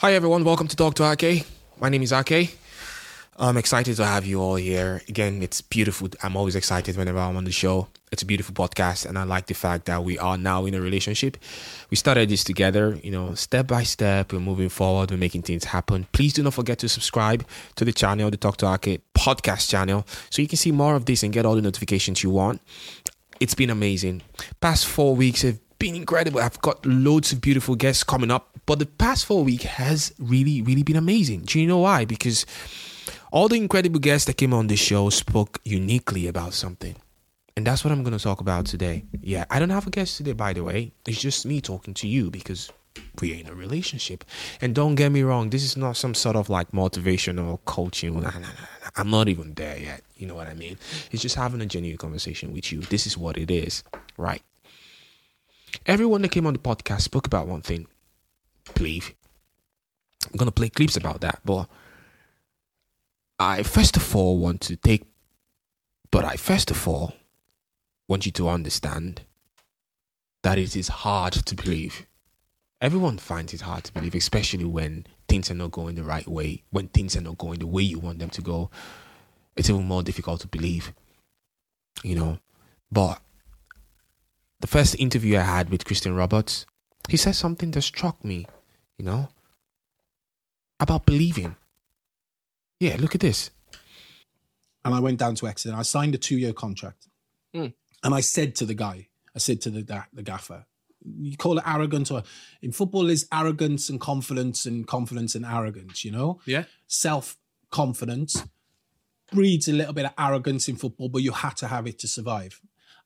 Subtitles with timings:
[0.00, 1.46] Hi everyone, welcome to Talk to Ake.
[1.80, 2.58] My name is Ake.
[3.38, 5.00] I'm excited to have you all here.
[5.08, 6.10] Again, it's beautiful.
[6.22, 7.88] I'm always excited whenever I'm on the show.
[8.12, 10.82] It's a beautiful podcast, and I like the fact that we are now in a
[10.82, 11.38] relationship.
[11.88, 14.34] We started this together, you know, step by step.
[14.34, 16.06] We're moving forward, we're making things happen.
[16.12, 20.06] Please do not forget to subscribe to the channel, the Talk to Ake podcast channel,
[20.28, 22.60] so you can see more of this and get all the notifications you want.
[23.40, 24.20] It's been amazing.
[24.60, 26.40] Past four weeks have been incredible.
[26.40, 30.62] I've got loads of beautiful guests coming up, but the past four week has really,
[30.62, 31.42] really been amazing.
[31.42, 32.04] Do you know why?
[32.04, 32.46] Because
[33.30, 36.96] all the incredible guests that came on this show spoke uniquely about something.
[37.56, 39.04] And that's what I'm going to talk about today.
[39.22, 40.92] Yeah, I don't have a guest today, by the way.
[41.06, 42.70] It's just me talking to you because
[43.20, 44.24] we're in a relationship.
[44.60, 48.14] And don't get me wrong, this is not some sort of like motivational coaching.
[48.14, 50.02] Nah, nah, nah, I'm not even there yet.
[50.16, 50.78] You know what I mean?
[51.12, 52.80] It's just having a genuine conversation with you.
[52.80, 53.82] This is what it is,
[54.16, 54.42] right?
[55.86, 57.86] Everyone that came on the podcast spoke about one thing.
[58.74, 59.14] Believe.
[60.24, 61.68] I'm gonna play clips about that, but
[63.38, 65.04] I first of all want to take
[66.10, 67.14] but I first of all
[68.08, 69.22] want you to understand
[70.42, 72.06] that it is hard to believe.
[72.80, 76.62] Everyone finds it hard to believe, especially when things are not going the right way,
[76.70, 78.70] when things are not going the way you want them to go.
[79.56, 80.92] It's even more difficult to believe,
[82.02, 82.38] you know.
[82.90, 83.20] But
[84.60, 86.66] the first interview I had with Christian Roberts,
[87.08, 88.46] he said something that struck me,
[88.98, 89.28] you know,
[90.80, 91.56] about believing.
[92.80, 93.50] Yeah, look at this.
[94.84, 97.08] And I went down to Exeter and I signed a two year contract.
[97.54, 97.72] Mm.
[98.04, 100.66] And I said to the guy, I said to the, the gaffer,
[101.04, 102.22] you call it arrogant or
[102.62, 106.40] in football is arrogance and confidence and confidence and arrogance, you know?
[106.46, 106.64] Yeah.
[106.86, 107.36] Self
[107.70, 108.44] confidence
[109.32, 112.08] breeds a little bit of arrogance in football, but you had to have it to
[112.08, 112.60] survive.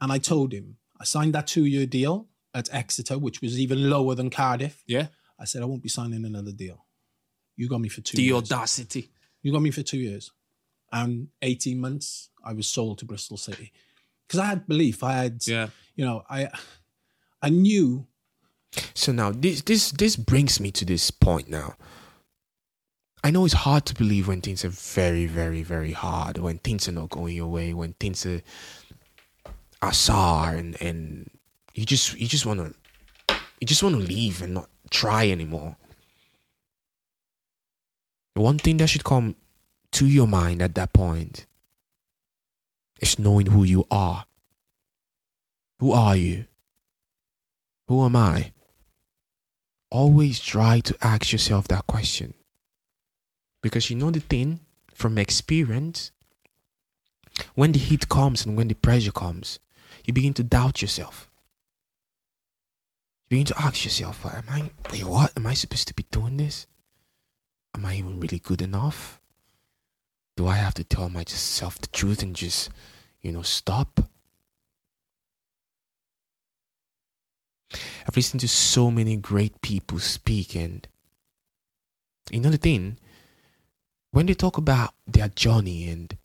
[0.00, 3.90] And I told him, I signed that two year deal at Exeter, which was even
[3.90, 4.82] lower than Cardiff.
[4.86, 5.08] Yeah.
[5.38, 6.86] I said, I won't be signing another deal.
[7.56, 8.36] You got me for two The years.
[8.50, 9.10] audacity.
[9.42, 10.32] You got me for two years.
[10.90, 13.70] And 18 months, I was sold to Bristol City.
[14.26, 15.02] Because I had belief.
[15.04, 15.68] I had, Yeah.
[15.94, 16.48] you know, I
[17.42, 18.06] I knew
[18.94, 21.74] So now this this this brings me to this point now.
[23.22, 26.88] I know it's hard to believe when things are very, very, very hard, when things
[26.88, 28.42] are not going your way, when things are
[29.92, 31.30] sour and, and
[31.74, 32.72] you just you just wanna
[33.60, 35.76] you just wanna leave and not try anymore.
[38.34, 39.36] The one thing that should come
[39.92, 41.46] to your mind at that point
[43.00, 44.24] is knowing who you are.
[45.78, 46.46] Who are you?
[47.88, 48.52] Who am I?
[49.90, 52.34] Always try to ask yourself that question.
[53.62, 54.60] Because you know the thing
[54.92, 56.10] from experience,
[57.54, 59.58] when the heat comes and when the pressure comes,
[60.04, 61.30] you begin to doubt yourself.
[63.24, 65.32] You begin to ask yourself, am I, wait, what?
[65.36, 66.66] Am I supposed to be doing this?
[67.74, 69.20] Am I even really good enough?
[70.36, 72.70] Do I have to tell myself the truth and just,
[73.22, 74.00] you know, stop?
[78.06, 80.86] I've listened to so many great people speak, and
[82.30, 82.98] you know the thing,
[84.10, 86.16] when they talk about their journey and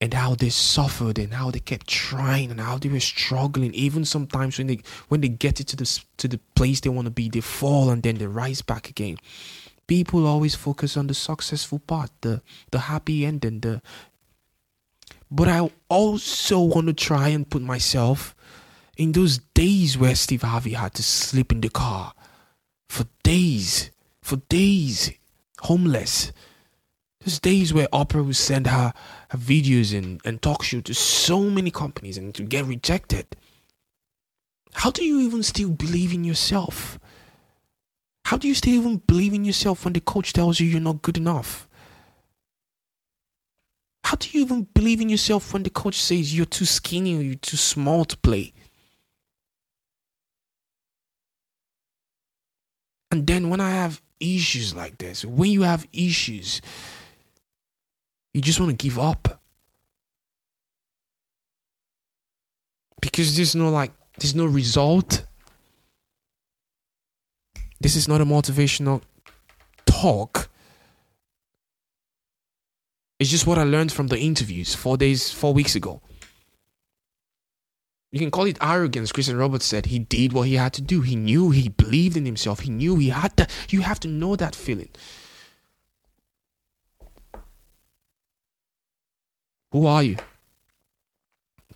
[0.00, 4.04] and how they suffered and how they kept trying and how they were struggling, even
[4.04, 7.10] sometimes when they when they get it to the to the place they want to
[7.10, 9.18] be, they fall and then they rise back again.
[9.86, 12.40] People always focus on the successful part, the
[12.70, 13.82] the happy ending, the
[15.30, 18.34] but I also want to try and put myself
[18.96, 22.14] in those days where Steve Harvey had to sleep in the car
[22.88, 23.90] for days,
[24.22, 25.12] for days,
[25.60, 26.32] homeless.
[27.24, 28.94] Those days where Oprah would send her,
[29.28, 33.36] her videos and, and talk show to so many companies and to get rejected.
[34.72, 36.98] How do you even still believe in yourself?
[38.24, 41.02] How do you still even believe in yourself when the coach tells you you're not
[41.02, 41.68] good enough?
[44.04, 47.22] How do you even believe in yourself when the coach says you're too skinny or
[47.22, 48.52] you're too small to play?
[53.10, 56.60] And then when I have issues like this, when you have issues,
[58.32, 59.40] you just want to give up.
[63.00, 65.26] Because there's no like there's no result.
[67.80, 69.02] This is not a motivational
[69.86, 70.50] talk.
[73.18, 76.00] It's just what I learned from the interviews four days, four weeks ago.
[78.12, 79.12] You can call it arrogance.
[79.12, 81.00] Christian Roberts said he did what he had to do.
[81.00, 82.60] He knew he believed in himself.
[82.60, 83.46] He knew he had to.
[83.68, 84.88] You have to know that feeling.
[89.72, 90.16] Who are you?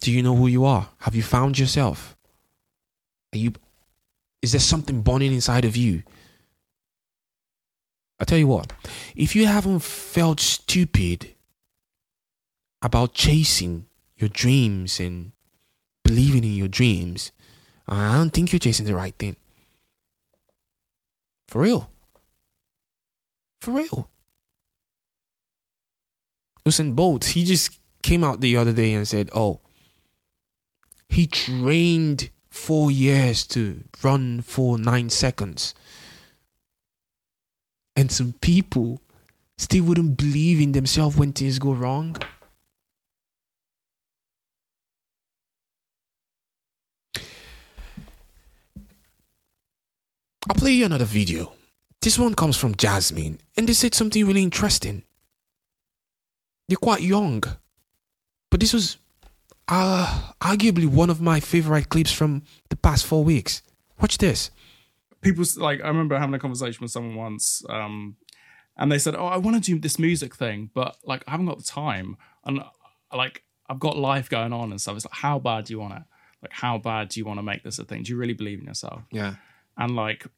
[0.00, 0.88] Do you know who you are?
[0.98, 2.16] Have you found yourself?
[3.32, 3.52] Are you
[4.42, 6.02] Is there something burning inside of you?
[8.20, 8.72] I tell you what,
[9.16, 11.34] if you haven't felt stupid
[12.80, 13.86] about chasing
[14.16, 15.32] your dreams and
[16.04, 17.32] believing in your dreams,
[17.88, 19.36] I don't think you're chasing the right thing.
[21.48, 21.90] For real.
[23.60, 24.08] For real.
[26.66, 29.60] Usain Bolt, he just came out the other day and said, oh,
[31.08, 35.74] he trained four years to run for nine seconds.
[37.96, 39.00] And some people
[39.56, 42.16] still wouldn't believe in themselves when things go wrong.
[50.46, 51.54] I'll play you another video.
[52.02, 55.04] This one comes from Jasmine, and they said something really interesting.
[56.68, 57.42] They're quite young,
[58.54, 58.98] but this was
[59.66, 63.62] uh, arguably one of my favorite clips from the past four weeks.
[64.00, 64.52] Watch this.
[65.22, 68.14] People like I remember having a conversation with someone once, um,
[68.76, 71.46] and they said, "Oh, I want to do this music thing, but like I haven't
[71.46, 72.62] got the time, and
[73.12, 75.94] like I've got life going on and stuff." It's like, how bad do you want
[75.94, 76.02] it?
[76.40, 78.04] Like, how bad do you want to make this a thing?
[78.04, 79.02] Do you really believe in yourself?
[79.10, 79.34] Yeah.
[79.76, 80.28] And like,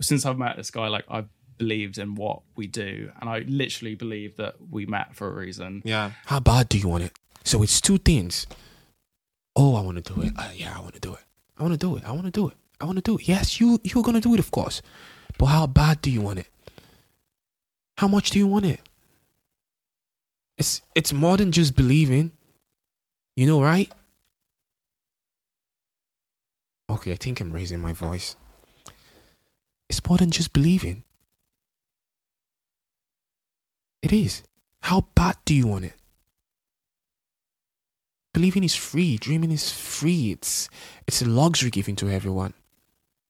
[0.00, 1.28] since I've met this guy, like I've
[1.58, 5.82] believed in what we do, and I literally believe that we met for a reason.
[5.84, 6.12] Yeah.
[6.24, 7.12] How bad do you want it?
[7.48, 8.46] So it's two things.
[9.56, 10.34] Oh, I want to do it.
[10.36, 11.24] Uh, yeah, I want to do it.
[11.56, 12.04] I want to do it.
[12.04, 12.54] I want to do it.
[12.78, 13.26] I want to do it.
[13.26, 14.82] Yes, you you're gonna do it, of course.
[15.38, 16.48] But how bad do you want it?
[17.96, 18.80] How much do you want it?
[20.58, 22.32] It's it's more than just believing.
[23.34, 23.90] You know, right?
[26.90, 28.36] Okay, I think I'm raising my voice.
[29.88, 31.02] It's more than just believing.
[34.02, 34.42] It is.
[34.82, 35.94] How bad do you want it?
[38.38, 39.16] Believing is free.
[39.16, 40.30] Dreaming is free.
[40.30, 40.68] It's
[41.08, 42.54] it's a luxury given to everyone.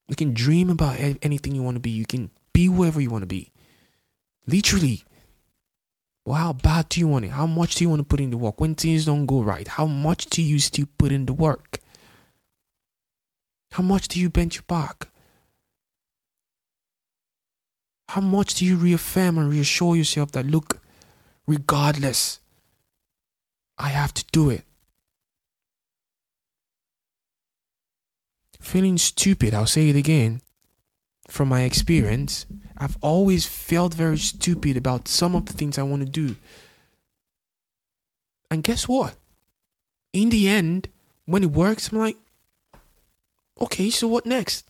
[0.06, 1.88] You can dream about anything you want to be.
[1.88, 3.50] You can be whoever you want to be.
[4.46, 5.04] Literally.
[6.26, 7.30] Well, how bad do you want it?
[7.30, 8.60] How much do you want to put in the work?
[8.60, 11.78] When things don't go right, how much do you still put in the work?
[13.72, 15.08] How much do you bend your back?
[18.10, 20.82] How much do you reaffirm and reassure yourself that, look,
[21.46, 22.40] regardless,
[23.78, 24.67] I have to do it?
[28.68, 30.42] Feeling stupid, I'll say it again.
[31.28, 36.02] From my experience, I've always felt very stupid about some of the things I want
[36.04, 36.36] to do.
[38.50, 39.14] And guess what?
[40.12, 40.88] In the end,
[41.26, 42.16] when it works, I'm like,
[43.60, 44.68] okay, so what next?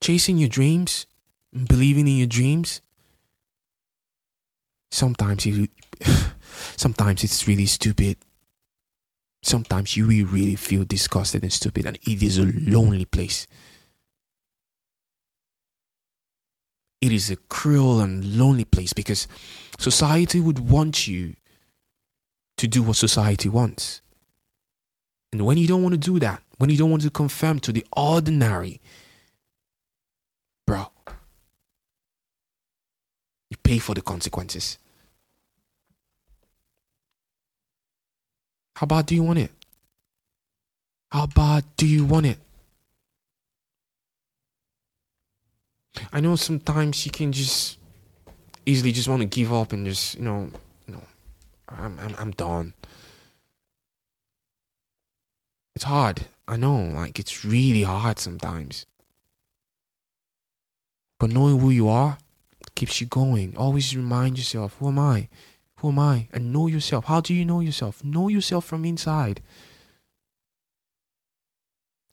[0.00, 1.06] chasing your dreams,
[1.52, 2.80] believing in your dreams,
[4.90, 5.68] sometimes you
[6.76, 8.16] sometimes it's really stupid.
[9.42, 13.46] Sometimes you really, really feel disgusted and stupid, and it is a lonely place.
[17.00, 19.26] It is a cruel and lonely place because
[19.78, 21.34] society would want you
[22.58, 24.02] to do what society wants.
[25.32, 27.72] And when you don't want to do that, when you don't want to conform to
[27.72, 28.82] the ordinary,
[30.66, 30.88] bro.
[33.48, 34.76] You pay for the consequences.
[38.80, 39.50] How bad do you want it?
[41.12, 42.38] How bad do you want it?
[46.10, 47.76] I know sometimes you can just
[48.64, 50.48] easily just want to give up and just, you know,
[50.86, 51.02] you know,
[51.68, 52.72] I'm I'm I'm done.
[55.76, 56.22] It's hard.
[56.48, 58.86] I know, like it's really hard sometimes.
[61.18, 62.16] But knowing who you are
[62.74, 63.58] keeps you going.
[63.58, 65.28] Always remind yourself, who am I?
[65.80, 66.28] Who am I?
[66.32, 67.06] And know yourself.
[67.06, 68.04] How do you know yourself?
[68.04, 69.40] Know yourself from inside.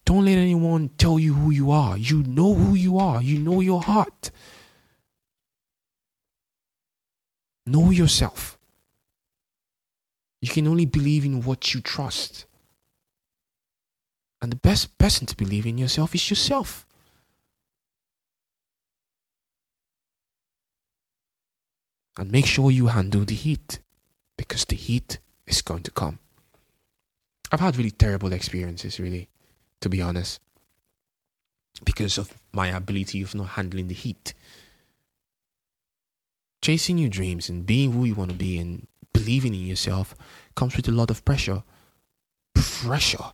[0.06, 1.98] Don't let anyone tell you who you are.
[1.98, 3.22] You know who you are.
[3.22, 4.32] You know your heart.
[7.66, 8.58] Know yourself.
[10.40, 12.46] You can only believe in what you trust.
[14.42, 16.87] And the best person to believe in yourself is yourself.
[22.18, 23.80] And make sure you handle the heat
[24.38, 26.20] because the heat is going to come.
[27.52, 29.30] I've had really terrible experiences, really,
[29.82, 30.42] to be honest,
[31.86, 34.34] because of my ability of not handling the heat.
[36.62, 40.16] Chasing your dreams and being who you want to be and believing in yourself
[40.56, 41.64] comes with a lot of pressure.
[42.54, 43.32] Pressure.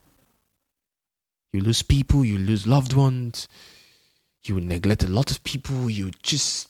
[1.51, 3.47] You lose people, you lose loved ones,
[4.43, 6.69] you neglect a lot of people, you just.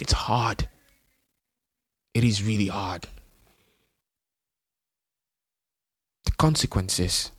[0.00, 0.68] It's hard.
[2.14, 3.06] It is really hard.
[6.24, 7.30] The consequences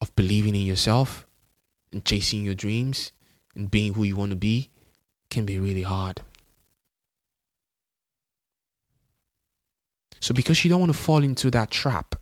[0.00, 1.26] of believing in yourself
[1.92, 3.12] and chasing your dreams
[3.54, 4.70] and being who you want to be
[5.30, 6.22] can be really hard.
[10.20, 12.14] So, because you don't want to fall into that trap,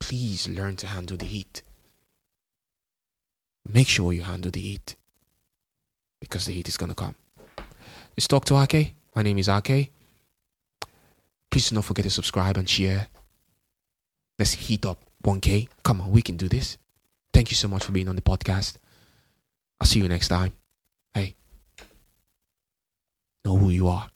[0.00, 1.62] please learn to handle the heat.
[3.68, 4.96] Make sure you handle the heat
[6.20, 7.14] because the heat is going to come.
[8.16, 8.94] Let's talk to Ake.
[9.14, 9.92] My name is Ake.
[11.50, 13.08] Please do not forget to subscribe and share.
[14.38, 15.68] Let's heat up 1K.
[15.82, 16.78] Come on, we can do this.
[17.32, 18.76] Thank you so much for being on the podcast.
[19.80, 20.52] I'll see you next time.
[21.14, 21.34] Hey,
[23.44, 24.10] know who you are.